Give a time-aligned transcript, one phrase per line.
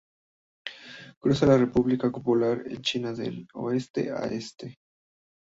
[1.19, 4.79] Cruza la República Popular China de oeste a este.